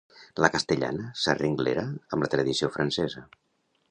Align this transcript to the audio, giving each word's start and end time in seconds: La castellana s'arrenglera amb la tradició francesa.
La 0.43 0.47
castellana 0.53 1.09
s'arrenglera 1.25 1.83
amb 1.91 2.25
la 2.27 2.31
tradició 2.37 2.73
francesa. 2.79 3.25